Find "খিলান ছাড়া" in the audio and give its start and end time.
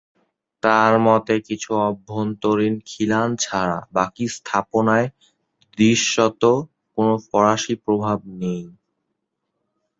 2.85-3.79